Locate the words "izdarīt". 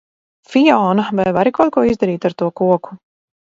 1.91-2.27